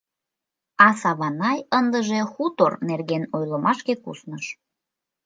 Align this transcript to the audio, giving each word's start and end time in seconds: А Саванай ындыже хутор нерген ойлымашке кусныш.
А 0.85 0.87
Саванай 1.01 1.59
ындыже 1.79 2.19
хутор 2.33 2.71
нерген 2.89 3.23
ойлымашке 3.35 3.93
кусныш. 4.03 4.45